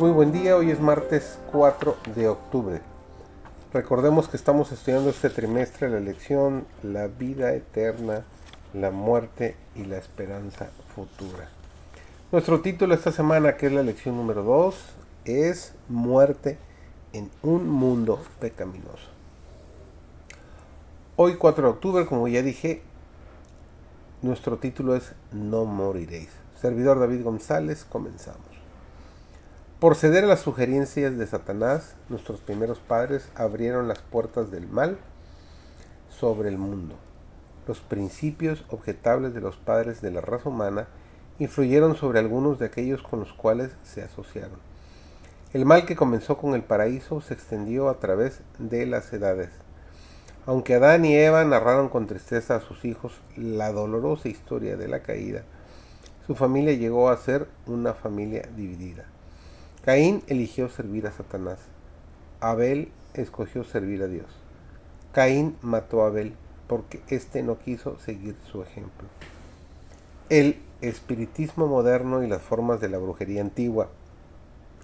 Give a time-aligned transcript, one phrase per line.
[0.00, 2.80] Muy buen día, hoy es martes 4 de octubre.
[3.70, 8.24] Recordemos que estamos estudiando este trimestre la lección La vida eterna,
[8.72, 11.50] la muerte y la esperanza futura.
[12.32, 14.74] Nuestro título esta semana, que es la lección número 2,
[15.26, 16.56] es Muerte
[17.12, 19.10] en un mundo pecaminoso.
[21.16, 22.80] Hoy 4 de octubre, como ya dije,
[24.22, 26.30] nuestro título es No moriréis.
[26.58, 28.49] Servidor David González, comenzamos.
[29.80, 34.98] Por ceder a las sugerencias de Satanás, nuestros primeros padres abrieron las puertas del mal
[36.10, 36.96] sobre el mundo.
[37.66, 40.86] Los principios objetables de los padres de la raza humana
[41.38, 44.58] influyeron sobre algunos de aquellos con los cuales se asociaron.
[45.54, 49.48] El mal que comenzó con el paraíso se extendió a través de las edades.
[50.44, 55.00] Aunque Adán y Eva narraron con tristeza a sus hijos la dolorosa historia de la
[55.00, 55.44] caída,
[56.26, 59.06] su familia llegó a ser una familia dividida.
[59.82, 61.58] Caín eligió servir a Satanás.
[62.40, 64.26] Abel escogió servir a Dios.
[65.12, 66.34] Caín mató a Abel
[66.66, 69.08] porque éste no quiso seguir su ejemplo.
[70.28, 73.88] El espiritismo moderno y las formas de la brujería antigua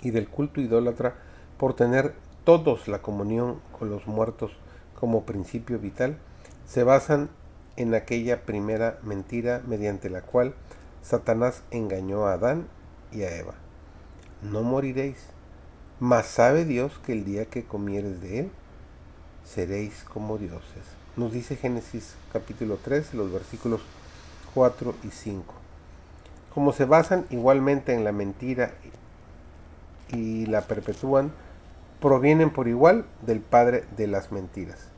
[0.00, 1.14] y del culto idólatra
[1.58, 4.52] por tener todos la comunión con los muertos
[4.98, 6.16] como principio vital,
[6.66, 7.28] se basan
[7.76, 10.54] en aquella primera mentira mediante la cual
[11.02, 12.66] Satanás engañó a Adán
[13.12, 13.65] y a Eva
[14.42, 15.16] no moriréis.
[15.98, 18.50] Mas sabe Dios que el día que comieres de él,
[19.44, 20.84] seréis como dioses.
[21.16, 23.80] Nos dice Génesis capítulo 3, los versículos
[24.54, 25.54] 4 y 5.
[26.52, 28.74] Como se basan igualmente en la mentira
[30.10, 31.32] y la perpetúan,
[32.00, 34.88] provienen por igual del padre de las mentiras.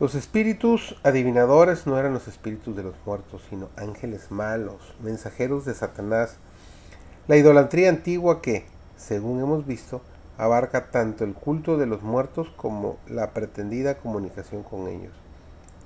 [0.00, 5.74] Los espíritus adivinadores no eran los espíritus de los muertos, sino ángeles malos, mensajeros de
[5.74, 6.36] Satanás,
[7.26, 10.02] la idolatría antigua que, según hemos visto,
[10.36, 15.14] abarca tanto el culto de los muertos como la pretendida comunicación con ellos.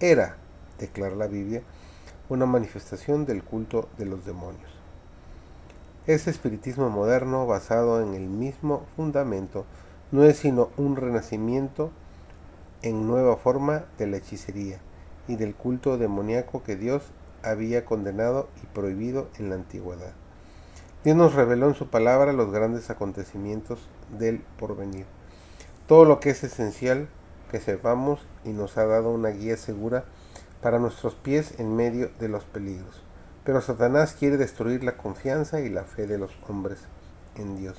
[0.01, 0.37] Era,
[0.81, 1.63] declara la Biblia,
[2.29, 4.69] una manifestación del culto de los demonios.
[6.09, 9.65] Ese espiritismo moderno, basado en el mismo fundamento,
[10.11, 11.93] no es sino un renacimiento
[12.83, 14.81] en nueva forma de la hechicería
[15.29, 17.03] y del culto demoníaco que Dios
[17.45, 20.15] había condenado y prohibido en la antigüedad.
[21.05, 23.79] Dios nos reveló en su palabra los grandes acontecimientos
[24.19, 25.07] del porvenir.
[25.87, 27.09] Todo lo que es esencial
[27.53, 30.05] que sepamos y nos ha dado una guía segura
[30.61, 33.03] para nuestros pies en medio de los peligros.
[33.45, 36.81] Pero Satanás quiere destruir la confianza y la fe de los hombres
[37.37, 37.79] en Dios,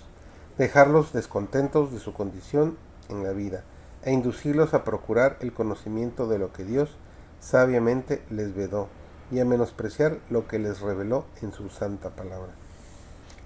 [0.57, 2.77] dejarlos descontentos de su condición
[3.09, 3.65] en la vida
[4.01, 6.95] e inducirlos a procurar el conocimiento de lo que Dios
[7.41, 8.87] sabiamente les vedó
[9.29, 12.53] y a menospreciar lo que les reveló en su santa palabra.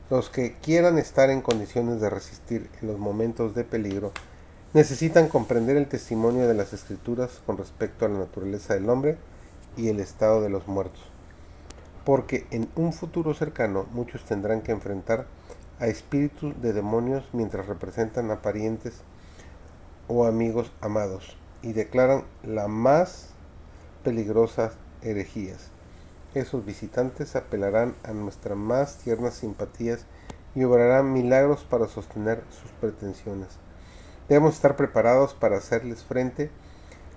[0.10, 4.12] Los que quieran estar en condiciones de resistir en los momentos de peligro
[4.74, 9.18] necesitan comprender el testimonio de las escrituras con respecto a la naturaleza del hombre
[9.78, 11.02] y el estado de los muertos.
[12.04, 15.26] Porque en un futuro cercano muchos tendrán que enfrentar
[15.80, 18.96] a espíritus de demonios mientras representan a parientes
[20.10, 23.30] o amigos amados y declaran las más
[24.04, 25.73] peligrosas herejías
[26.34, 30.06] esos visitantes apelarán a nuestras más tiernas simpatías
[30.56, 33.50] y obrarán milagros para sostener sus pretensiones.
[34.30, 36.50] Debemos estar preparados para hacerles frente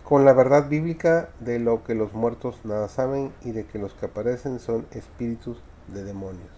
[0.05, 3.93] con la verdad bíblica de lo que los muertos nada saben y de que los
[3.95, 6.51] que aparecen son espíritus de demonios.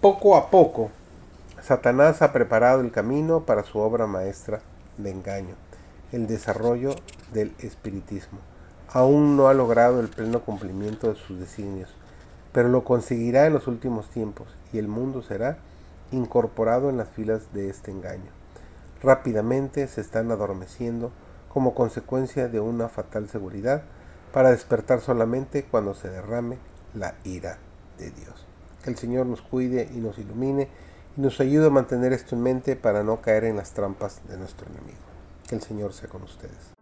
[0.00, 0.90] Poco a poco,
[1.60, 4.60] Satanás ha preparado el camino para su obra maestra
[4.96, 5.54] de engaño,
[6.10, 6.94] el desarrollo
[7.32, 8.51] del espiritismo
[8.92, 11.88] aún no ha logrado el pleno cumplimiento de sus designios,
[12.52, 15.58] pero lo conseguirá en los últimos tiempos y el mundo será
[16.10, 18.30] incorporado en las filas de este engaño.
[19.02, 21.10] Rápidamente se están adormeciendo
[21.48, 23.82] como consecuencia de una fatal seguridad
[24.32, 26.58] para despertar solamente cuando se derrame
[26.94, 27.58] la ira
[27.98, 28.46] de Dios.
[28.84, 30.68] Que el Señor nos cuide y nos ilumine
[31.16, 34.36] y nos ayude a mantener esto en mente para no caer en las trampas de
[34.36, 34.98] nuestro enemigo.
[35.48, 36.81] Que el Señor sea con ustedes.